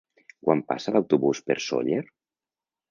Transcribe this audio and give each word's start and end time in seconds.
Quan 0.47 0.63
passa 0.71 0.95
l'autobús 0.95 1.43
per 1.51 1.59
Sóller? 1.69 2.03